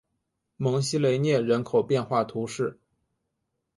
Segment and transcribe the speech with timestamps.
[0.57, 2.79] 蒙西雷涅人口变化图示